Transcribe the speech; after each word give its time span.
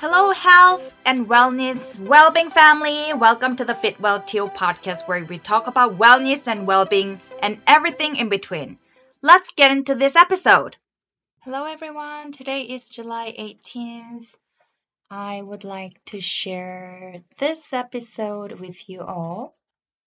Hello, 0.00 0.32
health 0.32 0.96
and 1.04 1.28
wellness, 1.28 2.00
well-being 2.00 2.48
family. 2.48 3.12
Welcome 3.12 3.56
to 3.56 3.66
the 3.66 3.74
Fit 3.74 4.00
Well 4.00 4.18
Teal 4.18 4.48
podcast, 4.48 5.06
where 5.06 5.22
we 5.22 5.38
talk 5.38 5.66
about 5.66 5.98
wellness 5.98 6.48
and 6.48 6.66
well-being 6.66 7.20
and 7.42 7.60
everything 7.66 8.16
in 8.16 8.30
between. 8.30 8.78
Let's 9.20 9.52
get 9.52 9.72
into 9.72 9.94
this 9.94 10.16
episode. 10.16 10.78
Hello, 11.40 11.66
everyone. 11.66 12.32
Today 12.32 12.62
is 12.62 12.88
July 12.88 13.34
18th. 13.38 14.34
I 15.10 15.42
would 15.42 15.64
like 15.64 16.02
to 16.06 16.20
share 16.22 17.16
this 17.36 17.70
episode 17.74 18.52
with 18.52 18.88
you 18.88 19.02
all. 19.02 19.52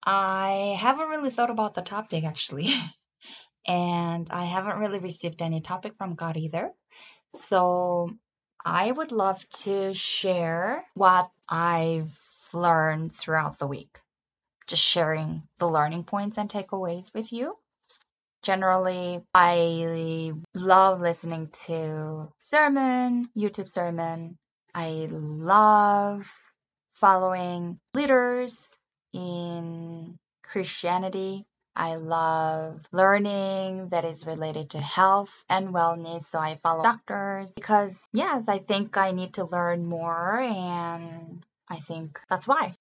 I 0.03 0.75
haven't 0.75 1.09
really 1.09 1.29
thought 1.29 1.51
about 1.51 1.75
the 1.75 1.83
topic 1.83 2.23
actually, 2.23 2.73
and 3.67 4.27
I 4.31 4.45
haven't 4.45 4.79
really 4.79 4.97
received 4.97 5.43
any 5.43 5.61
topic 5.61 5.93
from 5.99 6.15
God 6.15 6.35
either. 6.35 6.71
So 7.29 8.09
I 8.65 8.91
would 8.91 9.11
love 9.11 9.47
to 9.63 9.93
share 9.93 10.85
what 10.93 11.29
I've 11.49 12.17
learned 12.53 13.13
throughout 13.13 13.59
the 13.59 13.67
week. 13.67 13.99
Just 14.67 14.83
sharing 14.83 15.43
the 15.57 15.67
learning 15.67 16.05
points 16.05 16.37
and 16.37 16.49
takeaways 16.49 17.13
with 17.13 17.33
you. 17.33 17.57
Generally, 18.41 19.21
I 19.33 20.33
love 20.53 21.01
listening 21.01 21.49
to 21.65 22.31
sermon, 22.37 23.29
YouTube 23.37 23.69
sermon. 23.69 24.37
I 24.73 25.07
love 25.09 26.31
following 26.91 27.79
leaders 27.93 28.59
in 29.13 30.17
Christianity 30.43 31.45
I 31.75 31.95
love 31.95 32.87
learning 32.91 33.89
that 33.89 34.05
is 34.05 34.25
related 34.25 34.71
to 34.71 34.79
health 34.79 35.43
and 35.49 35.69
wellness. 35.69 36.23
So 36.23 36.39
I 36.39 36.55
follow 36.55 36.83
doctors 36.83 37.53
because, 37.53 38.07
yes, 38.13 38.47
I 38.47 38.59
think 38.59 38.97
I 38.97 39.11
need 39.11 39.35
to 39.35 39.45
learn 39.45 39.85
more, 39.85 40.39
and 40.39 41.43
I 41.69 41.77
think 41.77 42.19
that's 42.29 42.47
why. 42.47 42.73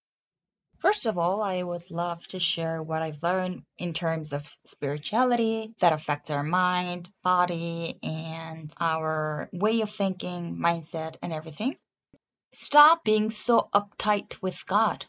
First 0.81 1.07
of 1.07 1.17
all, 1.17 1.41
I 1.41 1.63
would 1.63 1.91
love 1.93 2.27
to 2.29 2.41
share 2.41 2.83
what 2.83 3.03
I've 3.03 3.23
learned 3.23 3.63
in 3.79 3.93
terms 3.93 4.33
of 4.33 4.45
spirituality 4.65 5.73
that 5.79 5.93
affects 5.93 6.31
our 6.31 6.43
mind, 6.43 7.09
body, 7.23 7.99
and 8.03 8.73
our 8.81 9.49
way 9.53 9.83
of 9.83 9.91
thinking, 9.91 10.57
mindset, 10.57 11.17
and 11.23 11.33
everything. 11.33 11.77
Stop 12.53 13.05
being 13.05 13.31
so 13.31 13.69
uptight 13.73 14.43
with 14.43 14.67
God. 14.67 15.07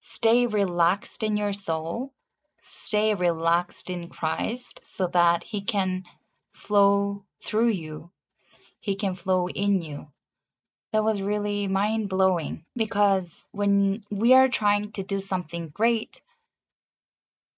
Stay 0.00 0.46
relaxed 0.46 1.22
in 1.22 1.36
your 1.36 1.52
soul 1.52 2.12
stay 2.60 3.14
relaxed 3.14 3.90
in 3.90 4.08
Christ 4.08 4.80
so 4.84 5.06
that 5.08 5.44
He 5.44 5.60
can 5.60 6.04
flow 6.52 7.24
through 7.40 7.68
you, 7.68 8.10
He 8.80 8.96
can 8.96 9.14
flow 9.14 9.48
in 9.48 9.82
you. 9.82 10.08
That 10.92 11.04
was 11.04 11.22
really 11.22 11.68
mind 11.68 12.08
blowing 12.08 12.64
because 12.74 13.48
when 13.52 14.00
we 14.10 14.34
are 14.34 14.48
trying 14.48 14.92
to 14.92 15.02
do 15.02 15.20
something 15.20 15.68
great, 15.68 16.20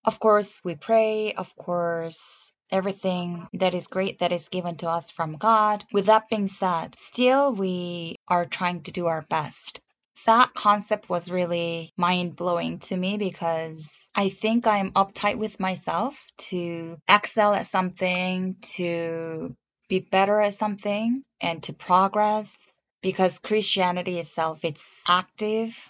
of 0.04 0.19
course, 0.19 0.60
we 0.64 0.75
pray, 0.75 1.34
of 1.34 1.54
course, 1.56 2.20
everything 2.70 3.47
that 3.52 3.75
is 3.75 3.86
great 3.86 4.19
that 4.19 4.32
is 4.32 4.48
given 4.48 4.77
to 4.77 4.88
us 4.88 5.10
from 5.10 5.36
God. 5.36 5.84
With 5.92 6.06
that 6.06 6.28
being 6.28 6.48
said, 6.48 6.94
still 6.97 7.52
we 7.52 8.16
are 8.27 8.47
trying 8.47 8.82
to 8.82 8.92
do 8.92 9.06
our 9.06 9.22
best. 9.22 9.80
That 10.26 10.54
concept 10.54 11.08
was 11.08 11.30
really 11.30 11.92
mind 11.96 12.36
blowing 12.36 12.78
to 12.80 12.96
me 12.96 13.16
because 13.16 13.90
I 14.14 14.28
think 14.28 14.66
I'm 14.66 14.92
uptight 14.92 15.38
with 15.38 15.60
myself 15.60 16.22
to 16.48 16.98
excel 17.08 17.54
at 17.54 17.66
something, 17.66 18.56
to 18.74 19.54
be 19.88 20.00
better 20.00 20.41
at 20.41 20.54
something, 20.54 21.22
and 21.41 21.62
to 21.64 21.72
progress. 21.72 22.54
Because 23.02 23.38
Christianity 23.38 24.18
itself, 24.18 24.64
it's 24.64 25.02
active. 25.08 25.88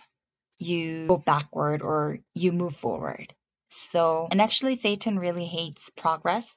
You 0.59 1.09
go 1.09 1.17
backward 1.17 1.83
or 1.83 2.21
you 2.35 2.53
move 2.53 2.77
forward. 2.77 3.35
So, 3.69 4.29
and 4.31 4.41
actually, 4.41 4.77
Satan 4.77 5.19
really 5.19 5.47
hates 5.47 5.91
progress. 5.97 6.55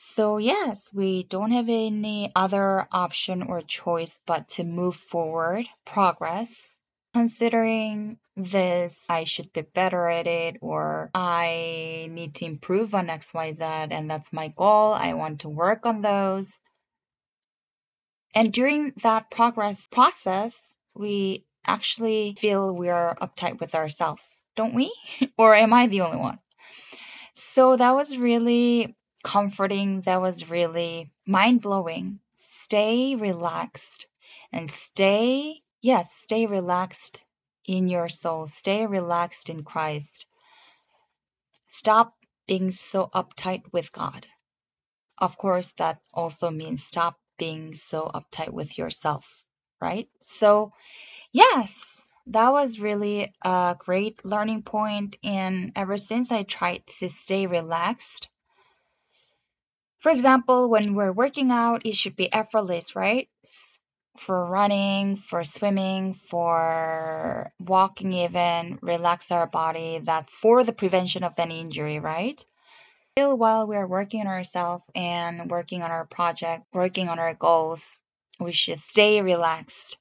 So, 0.00 0.38
yes, 0.38 0.92
we 0.94 1.24
don't 1.24 1.50
have 1.50 1.68
any 1.68 2.30
other 2.36 2.86
option 2.92 3.42
or 3.42 3.62
choice 3.62 4.20
but 4.26 4.46
to 4.54 4.62
move 4.62 4.94
forward, 4.94 5.66
progress, 5.84 6.54
considering 7.14 8.16
this, 8.36 9.04
I 9.10 9.24
should 9.24 9.52
be 9.52 9.62
better 9.62 10.08
at 10.08 10.28
it, 10.28 10.58
or 10.60 11.10
I 11.12 12.06
need 12.12 12.36
to 12.36 12.44
improve 12.44 12.94
on 12.94 13.08
XYZ, 13.08 13.88
and 13.90 14.08
that's 14.08 14.32
my 14.32 14.46
goal. 14.56 14.92
I 14.92 15.14
want 15.14 15.40
to 15.40 15.48
work 15.48 15.84
on 15.84 16.00
those. 16.00 16.56
And 18.36 18.52
during 18.52 18.92
that 19.02 19.32
progress 19.32 19.84
process, 19.88 20.64
we 20.94 21.44
actually 21.66 22.36
feel 22.38 22.72
we 22.72 22.88
are 22.88 23.16
uptight 23.20 23.58
with 23.58 23.74
ourselves, 23.74 24.24
don't 24.54 24.74
we? 24.74 24.92
or 25.36 25.56
am 25.56 25.72
I 25.72 25.88
the 25.88 26.02
only 26.02 26.18
one? 26.18 26.38
So 27.32 27.76
that 27.76 27.96
was 27.96 28.16
really 28.16 28.94
comforting. 29.22 30.02
That 30.02 30.20
was 30.20 30.50
really 30.50 31.10
mind 31.26 31.62
blowing. 31.62 32.20
Stay 32.34 33.14
relaxed 33.14 34.06
and 34.52 34.70
stay 34.70 35.62
Yes, 35.80 36.12
stay 36.12 36.46
relaxed 36.46 37.22
in 37.64 37.86
your 37.86 38.08
soul. 38.08 38.46
Stay 38.46 38.86
relaxed 38.86 39.48
in 39.48 39.62
Christ. 39.62 40.26
Stop 41.66 42.16
being 42.48 42.70
so 42.70 43.06
uptight 43.06 43.72
with 43.72 43.92
God. 43.92 44.26
Of 45.18 45.38
course, 45.38 45.72
that 45.72 46.00
also 46.12 46.50
means 46.50 46.84
stop 46.84 47.16
being 47.38 47.74
so 47.74 48.10
uptight 48.12 48.50
with 48.50 48.76
yourself, 48.76 49.44
right? 49.80 50.08
So, 50.20 50.72
yes, 51.30 51.84
that 52.26 52.50
was 52.50 52.80
really 52.80 53.32
a 53.42 53.76
great 53.78 54.24
learning 54.24 54.62
point. 54.62 55.16
And 55.22 55.72
ever 55.76 55.96
since 55.96 56.32
I 56.32 56.42
tried 56.42 56.86
to 56.98 57.08
stay 57.08 57.46
relaxed, 57.46 58.30
for 59.98 60.10
example, 60.10 60.68
when 60.68 60.94
we're 60.94 61.12
working 61.12 61.50
out, 61.50 61.86
it 61.86 61.94
should 61.94 62.16
be 62.16 62.32
effortless, 62.32 62.94
right? 62.96 63.28
for 64.18 64.44
running, 64.44 65.16
for 65.16 65.44
swimming, 65.44 66.14
for 66.14 67.52
walking, 67.58 68.12
even 68.12 68.78
relax 68.82 69.30
our 69.30 69.46
body. 69.46 70.00
That's 70.02 70.32
for 70.32 70.64
the 70.64 70.72
prevention 70.72 71.24
of 71.24 71.38
any 71.38 71.60
injury, 71.60 71.98
right? 71.98 72.44
Still, 73.16 73.36
while 73.36 73.66
we're 73.66 73.86
working 73.86 74.20
on 74.20 74.26
ourselves 74.26 74.84
and 74.94 75.50
working 75.50 75.82
on 75.82 75.90
our 75.90 76.04
project, 76.04 76.64
working 76.72 77.08
on 77.08 77.18
our 77.18 77.34
goals, 77.34 78.00
we 78.38 78.52
should 78.52 78.78
stay 78.78 79.22
relaxed. 79.22 79.96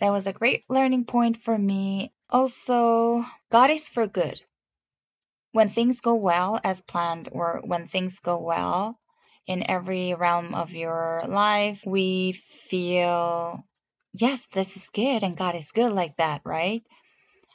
That 0.00 0.10
was 0.10 0.26
a 0.26 0.32
great 0.32 0.64
learning 0.68 1.04
point 1.04 1.36
for 1.36 1.56
me. 1.56 2.12
Also, 2.28 3.24
God 3.50 3.70
is 3.70 3.88
for 3.88 4.06
good. 4.06 4.40
When 5.52 5.68
things 5.68 6.00
go 6.00 6.14
well 6.14 6.60
as 6.62 6.82
planned, 6.82 7.28
or 7.32 7.60
when 7.64 7.86
things 7.86 8.20
go 8.20 8.38
well, 8.38 8.98
in 9.46 9.68
every 9.68 10.14
realm 10.14 10.54
of 10.54 10.72
your 10.72 11.24
life, 11.28 11.82
we 11.86 12.32
feel, 12.32 13.64
yes, 14.12 14.46
this 14.46 14.76
is 14.76 14.90
good 14.90 15.22
and 15.22 15.36
God 15.36 15.54
is 15.56 15.72
good 15.72 15.92
like 15.92 16.16
that, 16.16 16.42
right? 16.44 16.82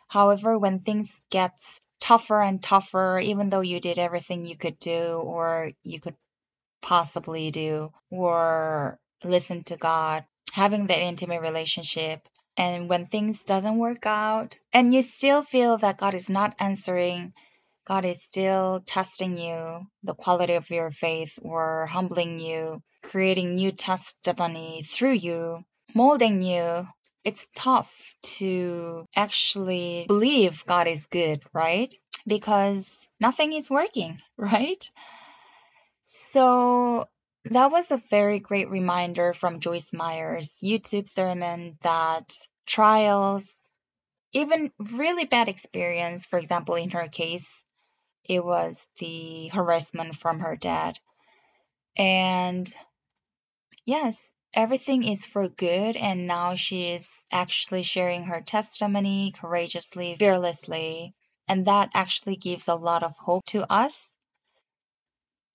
However, 0.08 0.58
when 0.58 0.80
things 0.80 1.22
get 1.30 1.54
tougher 2.00 2.42
and 2.42 2.62
tougher, 2.62 3.20
even 3.20 3.50
though 3.50 3.62
you 3.62 3.80
did 3.80 4.00
everything 4.00 4.46
you 4.46 4.56
could 4.58 4.78
do 4.78 5.16
or 5.24 5.72
you 5.84 6.00
could 6.00 6.16
possibly 6.82 7.50
do 7.52 7.92
or 8.10 9.00
listen 9.24 9.64
to 9.66 9.78
God, 9.78 10.26
having 10.54 10.88
that 10.88 11.00
intimate 11.00 11.42
relationship, 11.42 12.28
and 12.58 12.88
when 12.88 13.06
things 13.06 13.44
doesn't 13.44 13.78
work 13.78 14.06
out 14.06 14.58
and 14.72 14.94
you 14.94 15.02
still 15.02 15.44
feel 15.44 15.78
that 15.78 15.98
God 15.98 16.14
is 16.14 16.30
not 16.30 16.56
answering 16.60 17.34
God 17.86 18.04
is 18.04 18.24
still 18.24 18.82
testing 18.84 19.38
you, 19.38 19.86
the 20.02 20.16
quality 20.16 20.54
of 20.54 20.70
your 20.72 20.90
faith, 20.90 21.38
or 21.44 21.86
humbling 21.86 22.40
you, 22.40 22.82
creating 23.04 23.54
new 23.54 23.72
testimony 23.72 24.82
through 24.82 25.14
you, 25.14 25.64
molding 25.94 26.42
you. 26.42 26.88
It's 27.24 27.48
tough 27.56 28.16
to 28.40 29.06
actually 29.16 30.06
believe 30.08 30.66
God 30.66 30.88
is 30.88 31.06
good, 31.06 31.42
right? 31.54 31.94
Because 32.26 33.08
nothing 33.20 33.54
is 33.54 33.70
working, 33.70 34.20
right? 34.38 34.84
So 36.02 37.06
that 37.46 37.72
was 37.72 37.92
a 37.92 37.98
very 37.98 38.40
great 38.40 38.70
reminder 38.70 39.34
from 39.34 39.60
Joyce 39.60 39.94
Meyer's 39.94 40.58
YouTube 40.64 41.08
sermon 41.08 41.78
that 41.82 42.36
trials, 42.66 43.56
even 44.34 44.72
really 44.80 45.26
bad 45.26 45.50
experience, 45.50 46.26
for 46.26 46.40
example, 46.40 46.76
in 46.76 46.90
her 46.92 47.08
case, 47.08 47.64
it 48.30 48.44
was 48.44 48.88
the 49.00 49.48
harassment 49.50 50.16
from 50.16 50.40
her 50.40 50.56
dad. 50.56 51.00
And 51.98 52.68
yes, 53.86 54.32
everything 54.54 55.04
is 55.04 55.26
for 55.26 55.48
good. 55.48 55.98
And 55.98 56.28
now 56.28 56.54
she 56.56 56.90
is 56.92 57.12
actually 57.32 57.82
sharing 57.84 58.26
her 58.26 58.42
testimony 58.42 59.32
courageously, 59.32 60.16
fearlessly. 60.18 61.16
And 61.48 61.66
that 61.66 61.90
actually 61.96 62.36
gives 62.36 62.68
a 62.68 62.76
lot 62.76 63.02
of 63.04 63.18
hope 63.18 63.46
to 63.46 63.66
us. 63.72 64.10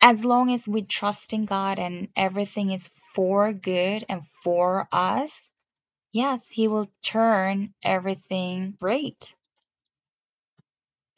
as 0.02 0.26
long 0.26 0.52
as 0.52 0.69
we 0.69 0.82
trust 0.82 1.32
in 1.32 1.46
God 1.46 1.78
and 1.78 2.08
everything 2.14 2.70
is 2.70 2.88
for 3.14 3.52
good 3.55 4.05
and 4.11 4.26
for 4.26 4.87
us, 4.93 5.50
yes, 6.12 6.50
He 6.50 6.69
will 6.69 6.88
turn 7.02 7.75
everything 7.82 8.76
great. 8.81 9.34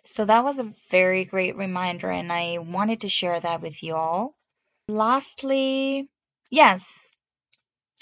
So 0.04 0.24
that 0.24 0.44
was 0.44 0.58
a 0.58 0.72
very 0.90 1.24
great 1.24 1.56
reminder, 1.56 2.10
and 2.10 2.32
I 2.32 2.58
wanted 2.58 3.02
to 3.02 3.08
share 3.08 3.38
that 3.38 3.60
with 3.62 3.82
you 3.82 3.94
all. 3.94 4.34
Lastly, 4.88 6.08
yes, 6.50 6.98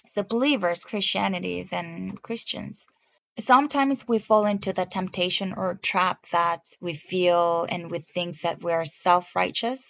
so 0.06 0.22
believers, 0.22 0.84
Christianities, 0.84 1.72
and 1.72 2.20
Christians. 2.22 2.82
Sometimes 3.38 4.08
we 4.08 4.18
fall 4.18 4.46
into 4.46 4.72
the 4.72 4.86
temptation 4.86 5.54
or 5.54 5.74
trap 5.82 6.22
that 6.32 6.64
we 6.80 6.94
feel 6.94 7.66
and 7.68 7.90
we 7.90 8.00
think 8.00 8.40
that 8.40 8.62
we're 8.62 8.84
self 8.84 9.36
righteous 9.36 9.82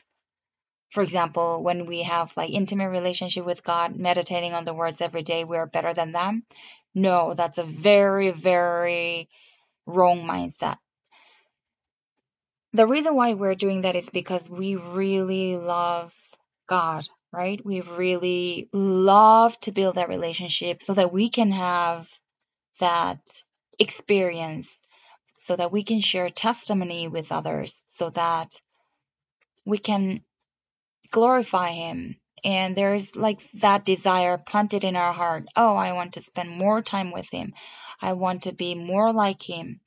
for 0.91 1.03
example, 1.03 1.63
when 1.63 1.87
we 1.87 2.03
have 2.03 2.37
like 2.37 2.51
intimate 2.51 2.89
relationship 2.91 3.45
with 3.45 3.63
God, 3.63 3.97
meditating 3.97 4.55
on 4.55 4.65
the 4.65 4.75
words 4.75 5.01
every 5.01 5.23
day, 5.23 5.45
we 5.45 5.57
are 5.57 5.67
better 5.67 5.95
than 5.95 6.13
them. 6.13 6.43
No, 6.95 7.35
that's 7.35 7.59
a 7.59 7.65
very, 7.65 8.31
very 8.33 9.29
wrong 9.87 10.25
mindset. 10.25 10.79
The 12.73 12.87
reason 12.87 13.17
why 13.17 13.35
we're 13.35 13.57
doing 13.57 13.81
that 13.81 13.97
is 13.97 14.11
because 14.11 14.49
we 14.49 14.77
really 14.77 15.57
love 15.57 16.15
God, 16.69 17.05
right? 17.33 17.61
We 17.65 17.81
really 17.81 18.69
love 18.73 19.59
to 19.61 19.73
build 19.73 19.97
that 19.97 20.09
relationship 20.09 20.81
so 20.81 20.95
that 20.95 21.13
we 21.13 21.31
can 21.31 21.51
have 21.51 22.09
that 22.79 23.19
experience, 23.81 24.71
so 25.37 25.57
that 25.57 25.73
we 25.73 25.83
can 25.83 26.01
share 26.01 26.31
testimony 26.31 27.09
with 27.09 27.33
others, 27.33 27.83
so 27.89 28.11
that 28.11 28.51
we 29.65 29.79
can 29.79 30.23
glorify 31.11 31.73
Him. 31.73 32.21
And 32.45 32.77
there's 32.77 33.17
like 33.17 33.41
that 33.55 33.85
desire 33.85 34.39
planted 34.39 34.85
in 34.85 34.95
our 34.95 35.13
heart. 35.13 35.47
Oh, 35.57 35.75
I 35.75 35.93
want 35.93 36.15
to 36.15 36.23
spend 36.23 36.51
more 36.51 36.83
time 36.83 37.11
with 37.11 37.29
Him. 37.31 37.53
I 38.01 38.13
want 38.13 38.45
to 38.45 38.53
be 38.53 38.77
more 38.77 39.13
like 39.13 39.43
Him. 39.43 39.81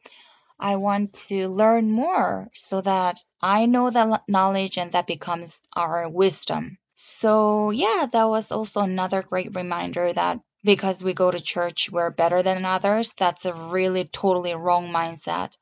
I 0.59 0.77
want 0.77 1.13
to 1.27 1.47
learn 1.47 1.91
more 1.91 2.49
so 2.53 2.81
that 2.81 3.19
I 3.41 3.65
know 3.65 3.89
that 3.89 4.23
knowledge 4.27 4.77
and 4.77 4.91
that 4.93 5.07
becomes 5.07 5.61
our 5.75 6.07
wisdom. 6.07 6.77
So, 6.93 7.71
yeah, 7.71 8.07
that 8.11 8.29
was 8.29 8.51
also 8.51 8.81
another 8.81 9.23
great 9.23 9.55
reminder 9.55 10.13
that 10.13 10.39
because 10.63 11.03
we 11.03 11.13
go 11.13 11.31
to 11.31 11.41
church, 11.41 11.89
we're 11.91 12.11
better 12.11 12.43
than 12.43 12.65
others. 12.65 13.13
That's 13.13 13.45
a 13.45 13.53
really 13.53 14.05
totally 14.05 14.53
wrong 14.53 14.89
mindset. 14.89 15.57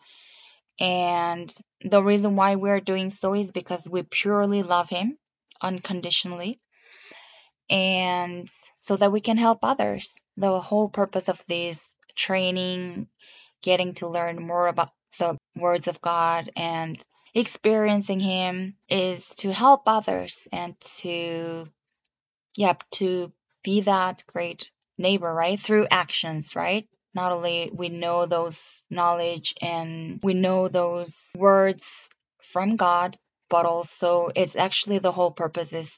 And 0.80 1.54
the 1.82 2.04
reason 2.04 2.36
why 2.36 2.56
we're 2.56 2.82
doing 2.82 3.10
so 3.10 3.34
is 3.34 3.52
because 3.52 3.90
we 3.90 4.04
purely 4.04 4.64
love 4.64 4.90
Him 4.90 5.18
unconditionally 5.62 6.60
and 7.72 8.50
so 8.76 8.98
that 8.98 9.12
we 9.12 9.22
can 9.22 9.38
help 9.38 9.60
others. 9.64 10.14
The 10.38 10.60
whole 10.60 10.90
purpose 10.90 11.30
of 11.30 11.42
this 11.48 11.90
training, 12.16 13.08
getting 13.62 13.94
to 13.96 14.08
learn 14.08 14.42
more 14.42 14.68
about 14.68 14.92
the 15.19 15.38
words 15.56 15.88
of 15.88 16.02
God 16.02 16.50
and 16.56 16.98
experiencing 17.34 18.19
Him 18.19 18.75
is 18.90 19.28
to 19.38 19.54
help 19.54 19.84
others 19.86 20.48
and 20.52 20.80
to, 21.02 21.68
yep, 22.56 22.84
to 22.92 23.31
be 23.63 23.81
that 23.81 24.24
great 24.28 24.69
neighbor, 24.98 25.31
right? 25.34 25.60
Through 25.60 25.88
actions, 25.90 26.56
right? 26.56 26.88
Not 27.13 27.31
only 27.31 27.69
we 27.74 27.90
know 27.90 28.25
those 28.25 28.74
knowledge 28.90 29.56
and 29.62 30.19
we 30.24 30.34
know 30.34 30.68
those 30.68 31.30
words 31.36 31.86
from 32.40 32.75
God, 32.75 33.16
but 33.50 33.66
also 33.66 34.30
it's 34.36 34.56
actually 34.56 35.00
the 35.00 35.12
whole 35.12 35.31
purpose 35.31 35.74
is 35.74 35.92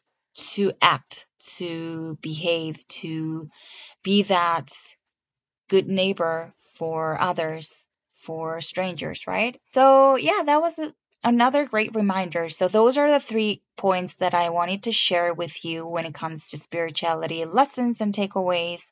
to 0.54 0.74
act, 0.82 1.28
to 1.58 2.18
behave, 2.22 2.86
to 2.88 3.48
be 4.04 4.24
that 4.24 4.72
good 5.70 5.88
neighbor 5.88 6.54
for 6.76 7.20
others, 7.20 7.72
for 8.22 8.62
strangers, 8.62 9.28
right? 9.28 9.60
So, 9.74 10.16
yeah, 10.16 10.44
that 10.46 10.62
was 10.62 10.80
a, 10.80 10.94
another 11.24 11.66
great 11.66 11.96
reminder. 11.96 12.50
So, 12.50 12.68
those 12.68 12.98
are 12.98 13.12
the 13.12 13.20
three 13.20 13.62
points 13.78 14.14
that 14.16 14.34
I 14.34 14.50
wanted 14.50 14.84
to 14.84 14.92
share 14.92 15.34
with 15.34 15.64
you 15.66 15.86
when 15.86 16.06
it 16.06 16.14
comes 16.14 16.48
to 16.48 16.58
spirituality 16.58 17.46
lessons 17.46 18.02
and 18.02 18.14
takeaways. 18.14 18.84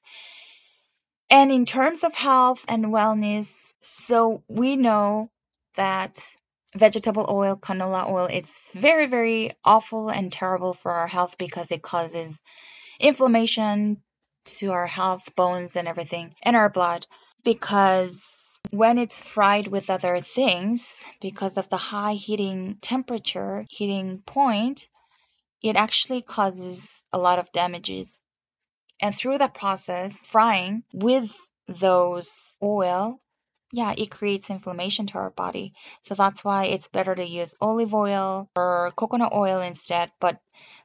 And 1.29 1.51
in 1.51 1.65
terms 1.65 2.03
of 2.03 2.13
health 2.13 2.65
and 2.67 2.85
wellness, 2.85 3.57
so 3.79 4.43
we 4.49 4.75
know 4.75 5.29
that 5.75 6.19
vegetable 6.75 7.25
oil, 7.29 7.55
canola 7.57 8.09
oil, 8.09 8.25
it's 8.25 8.71
very, 8.73 9.07
very 9.07 9.53
awful 9.63 10.09
and 10.09 10.31
terrible 10.31 10.73
for 10.73 10.91
our 10.91 11.07
health 11.07 11.37
because 11.37 11.71
it 11.71 11.81
causes 11.81 12.41
inflammation 12.99 14.01
to 14.43 14.71
our 14.71 14.87
health, 14.87 15.35
bones, 15.35 15.75
and 15.75 15.87
everything, 15.87 16.33
in 16.43 16.55
our 16.55 16.69
blood. 16.69 17.05
Because 17.43 18.59
when 18.71 18.97
it's 18.97 19.23
fried 19.23 19.67
with 19.67 19.89
other 19.89 20.19
things, 20.19 21.01
because 21.21 21.57
of 21.57 21.69
the 21.69 21.77
high 21.77 22.13
heating 22.13 22.77
temperature, 22.81 23.65
heating 23.69 24.21
point, 24.25 24.87
it 25.61 25.75
actually 25.75 26.21
causes 26.21 27.03
a 27.11 27.17
lot 27.17 27.39
of 27.39 27.51
damages. 27.51 28.19
And 28.99 29.13
through 29.13 29.39
that 29.39 29.53
process, 29.53 30.15
frying 30.17 30.83
with 30.93 31.35
those 31.67 32.55
oil 32.61 33.19
yeah, 33.71 33.93
it 33.97 34.11
creates 34.11 34.49
inflammation 34.49 35.05
to 35.07 35.17
our 35.17 35.29
body. 35.29 35.71
So 36.01 36.13
that's 36.13 36.43
why 36.43 36.65
it's 36.65 36.89
better 36.89 37.15
to 37.15 37.25
use 37.25 37.55
olive 37.61 37.93
oil 37.93 38.49
or 38.55 38.91
coconut 38.95 39.31
oil 39.33 39.61
instead. 39.61 40.11
But 40.19 40.39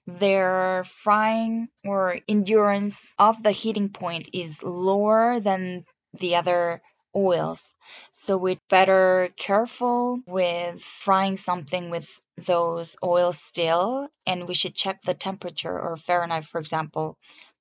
their 0.07 0.85
frying 0.85 1.69
or 1.85 2.19
endurance 2.29 3.05
of 3.19 3.43
the 3.43 3.51
heating 3.51 3.89
point 3.89 4.31
is 4.33 4.63
lower 4.63 5.41
than 5.41 5.85
the 6.19 6.37
other 6.37 6.83
oils. 7.15 7.75
So 8.11 8.37
we'd 8.37 8.61
better 8.69 9.31
careful 9.37 10.21
with 10.27 10.83
frying 10.83 11.37
something 11.37 11.91
with 11.91 12.09
those 12.37 12.97
oils 13.03 13.39
still 13.39 14.09
and 14.27 14.47
we 14.47 14.55
should 14.55 14.75
check 14.75 15.01
the 15.03 15.15
temperature 15.15 15.73
or 15.73 15.97
Fahrenheit 15.97 16.45
for 16.45 16.61
example 16.61 17.17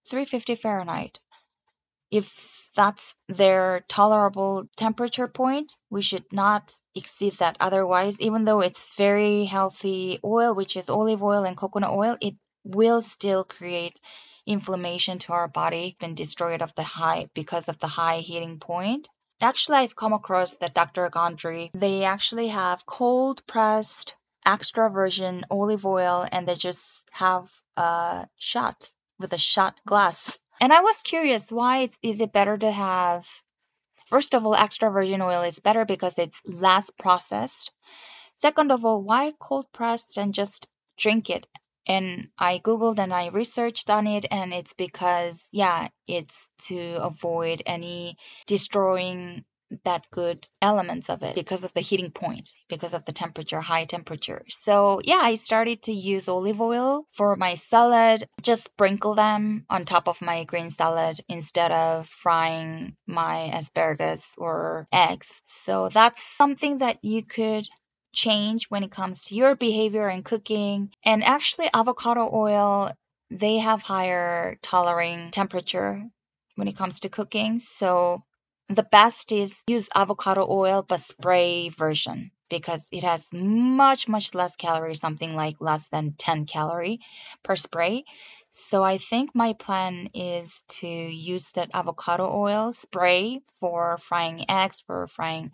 350 0.10 0.56
Fahrenheit. 0.56 1.19
If 2.12 2.56
that's 2.75 3.16
their 3.28 3.84
tolerable 3.88 4.68
temperature 4.75 5.28
point. 5.28 5.72
We 5.90 6.02
should 6.02 6.25
not 6.31 6.74
exceed 6.94 7.34
that. 7.34 7.57
Otherwise, 7.60 8.22
even 8.22 8.46
though 8.46 8.62
it's 8.62 8.96
very 8.98 9.46
healthy 9.46 10.19
oil, 10.24 10.54
which 10.54 10.78
is 10.78 10.90
olive 10.90 11.24
oil 11.24 11.46
and 11.46 11.57
coconut 11.57 11.92
oil, 11.92 12.18
it 12.22 12.36
will 12.63 13.02
still 13.02 13.44
create 13.44 14.00
inflammation 14.45 15.18
to 15.19 15.33
our 15.33 15.47
body 15.47 15.95
been 16.00 16.13
destroyed 16.13 16.62
of 16.62 16.74
the 16.75 16.83
high 16.83 17.30
because 17.33 17.69
of 17.69 17.80
the 17.80 17.88
high 17.88 18.19
heating 18.19 18.59
point. 18.59 19.09
Actually, 19.42 19.80
I've 19.80 19.95
come 19.95 20.14
across 20.14 20.56
the 20.56 20.69
Dr. 20.69 21.09
Gundry. 21.09 21.71
They 21.73 22.04
actually 22.06 22.49
have 22.49 22.85
cold 22.85 23.45
pressed 23.45 24.16
extra 24.45 24.90
virgin 24.90 25.45
olive 25.49 25.85
oil 25.85 26.28
and 26.31 26.47
they 26.47 26.56
just 26.56 26.81
have 27.11 27.49
a 27.75 28.28
shot 28.37 28.90
with 29.19 29.33
a 29.33 29.37
shot 29.37 29.81
glass 29.85 30.37
and 30.59 30.71
I 30.71 30.81
was 30.81 31.02
curious, 31.02 31.52
why 31.52 31.90
is 32.02 32.21
it 32.21 32.31
better 32.31 32.57
to 32.57 32.71
have, 32.71 33.28
first 34.06 34.33
of 34.33 34.45
all, 34.45 34.56
extra 34.56 34.90
virgin 34.90 35.21
oil 35.21 35.42
is 35.42 35.59
better 35.59 35.83
because 35.83 36.18
it's 36.18 36.42
less 36.45 36.90
processed. 36.92 37.71
Second 38.35 38.71
of 38.71 38.85
all, 38.85 39.04
why 39.04 39.33
cold 39.37 39.71
pressed 39.73 40.18
and 40.18 40.33
just 40.33 40.69
drink 40.97 41.30
it? 41.30 41.45
And 41.87 42.30
I 42.37 42.59
Googled 42.59 42.99
and 42.99 43.13
I 43.13 43.30
researched 43.30 43.89
on 43.89 44.07
it, 44.07 44.25
and 44.30 44.54
it's 44.54 44.73
because, 44.73 45.47
yeah, 45.51 45.89
it's 46.07 46.49
to 46.68 46.97
avoid 47.01 47.61
any 47.65 48.18
destroying 48.47 49.45
that 49.83 50.06
good 50.11 50.45
elements 50.61 51.09
of 51.09 51.23
it 51.23 51.35
because 51.35 51.63
of 51.63 51.73
the 51.73 51.81
heating 51.81 52.11
point, 52.11 52.49
because 52.69 52.94
of 52.94 53.06
the 53.06 53.11
temperature, 53.11 53.59
high 53.61 53.85
temperature. 53.85 54.44
So 54.47 55.01
yeah, 55.04 55.21
I 55.21 55.35
started 55.35 55.81
to 55.83 55.94
use 55.94 56.30
olive 56.30 56.61
oil 56.61 57.06
for 57.09 57.35
my 57.35 57.56
salad, 57.56 58.27
just 58.42 58.65
sprinkle 58.65 59.15
them 59.15 59.65
on 59.69 59.85
top 59.85 60.07
of 60.07 60.21
my 60.21 60.44
green 60.44 60.69
salad 60.69 61.19
instead 61.27 61.71
of 61.71 62.07
frying 62.07 62.95
my 63.07 63.49
asparagus 63.54 64.35
or 64.37 64.87
eggs. 64.92 65.27
So 65.45 65.89
that's 65.89 66.23
something 66.37 66.80
that 66.80 67.04
you 67.04 67.23
could 67.23 67.65
change 68.16 68.66
when 68.69 68.84
it 68.84 68.92
comes 68.92 69.26
to 69.26 69.36
your 69.36 69.56
behavior 69.56 70.07
and 70.07 70.26
cooking. 70.26 70.92
And 71.04 71.24
actually 71.24 71.69
avocado 71.74 72.30
oil, 72.34 72.92
they 73.30 73.60
have 73.60 73.84
higher 73.84 74.57
tolerating 74.62 75.30
temperature 75.31 76.04
when 76.56 76.68
it 76.68 76.78
comes 76.78 77.02
to 77.02 77.10
cooking. 77.10 77.60
So 77.60 78.24
the 78.69 78.84
best 78.84 79.31
is 79.31 79.62
use 79.68 79.90
avocado 79.94 80.48
oil 80.50 80.84
but 80.88 81.00
spray 81.00 81.69
version 81.69 82.31
because 82.50 82.88
it 82.92 83.04
has 83.04 83.30
much 83.31 84.07
much 84.07 84.34
less 84.34 84.56
calories 84.56 85.00
something 85.00 85.36
like 85.36 85.57
less 85.60 85.88
than 85.90 86.14
10 86.18 86.45
calorie 86.45 87.00
per 87.44 87.56
spray 87.56 88.04
so 88.50 88.84
i 88.84 88.98
think 88.98 89.36
my 89.36 89.54
plan 89.54 90.10
is 90.16 90.64
to 90.68 90.88
use 90.88 91.52
that 91.52 91.69
avocado 91.74 92.28
oil 92.28 92.74
spray 92.74 93.42
for 93.60 93.98
frying 93.98 94.45
eggs 94.50 94.81
for 94.88 95.07
frying 95.07 95.52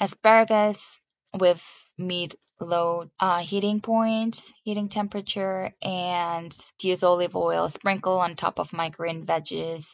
asparagus 0.00 1.00
with 1.34 1.62
mid 1.98 2.34
low 2.60 3.10
uh, 3.18 3.38
heating 3.38 3.80
point, 3.80 4.40
heating 4.64 4.88
temperature, 4.88 5.72
and 5.82 6.52
use 6.80 7.02
olive 7.02 7.36
oil, 7.36 7.68
sprinkle 7.68 8.20
on 8.20 8.34
top 8.34 8.58
of 8.58 8.72
my 8.72 8.88
green 8.88 9.24
veggies. 9.26 9.86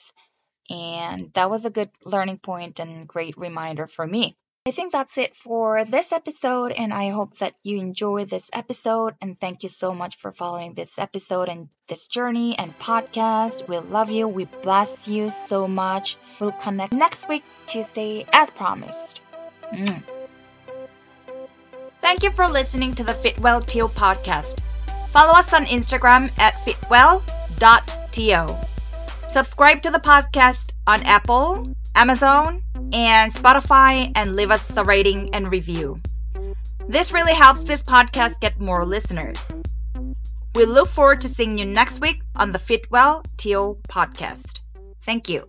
And 0.70 1.32
that 1.32 1.50
was 1.50 1.64
a 1.64 1.70
good 1.70 1.90
learning 2.04 2.38
point 2.38 2.78
and 2.78 3.08
great 3.08 3.38
reminder 3.38 3.86
for 3.86 4.06
me. 4.06 4.36
I 4.66 4.70
think 4.70 4.92
that's 4.92 5.16
it 5.16 5.34
for 5.34 5.82
this 5.86 6.12
episode, 6.12 6.72
and 6.72 6.92
I 6.92 7.08
hope 7.08 7.38
that 7.38 7.54
you 7.62 7.78
enjoy 7.78 8.26
this 8.26 8.50
episode. 8.52 9.14
And 9.22 9.34
thank 9.34 9.62
you 9.62 9.70
so 9.70 9.94
much 9.94 10.16
for 10.16 10.30
following 10.30 10.74
this 10.74 10.98
episode 10.98 11.48
and 11.48 11.70
this 11.88 12.08
journey 12.08 12.58
and 12.58 12.78
podcast. 12.78 13.66
We 13.66 13.78
love 13.78 14.10
you. 14.10 14.28
We 14.28 14.44
bless 14.44 15.08
you 15.08 15.30
so 15.30 15.66
much. 15.68 16.18
We'll 16.38 16.52
connect 16.52 16.92
next 16.92 17.30
week, 17.30 17.44
Tuesday, 17.64 18.26
as 18.30 18.50
promised. 18.50 19.22
Mm. 19.72 20.17
Thank 22.00 22.22
you 22.22 22.30
for 22.30 22.48
listening 22.48 22.94
to 22.94 23.04
the 23.04 23.12
Fitwell 23.12 23.60
Teal 23.60 23.88
podcast. 23.88 24.62
Follow 25.10 25.32
us 25.32 25.52
on 25.52 25.66
Instagram 25.66 26.30
at 26.38 26.54
fitwell.to. 26.58 27.26
Subscribe 29.26 29.82
to 29.82 29.90
the 29.90 29.98
podcast 29.98 30.72
on 30.86 31.02
Apple, 31.02 31.74
Amazon, 31.94 32.62
and 32.92 33.32
Spotify 33.32 34.12
and 34.14 34.36
leave 34.36 34.50
us 34.50 34.76
a 34.76 34.84
rating 34.84 35.34
and 35.34 35.50
review. 35.50 36.00
This 36.86 37.12
really 37.12 37.34
helps 37.34 37.64
this 37.64 37.82
podcast 37.82 38.40
get 38.40 38.60
more 38.60 38.84
listeners. 38.84 39.50
We 40.54 40.64
look 40.64 40.88
forward 40.88 41.20
to 41.22 41.28
seeing 41.28 41.58
you 41.58 41.66
next 41.66 42.00
week 42.00 42.22
on 42.34 42.52
the 42.52 42.58
Fitwell 42.58 43.24
Teal 43.36 43.78
podcast. 43.88 44.60
Thank 45.02 45.28
you. 45.28 45.48